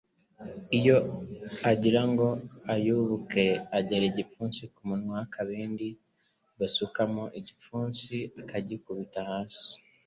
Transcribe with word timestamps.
iyo 0.77 0.97
agirango 1.71 2.27
iyubuke 2.75 3.45
agera 3.77 4.03
igipfunsi 4.11 4.61
ku 4.73 4.81
munwa 4.89 5.13
w’akabindi 5.19 5.87
basukamo, 6.59 7.23
igipfunsi 7.39 8.13
akagikubita 8.41 9.19
hasi, 9.31 9.73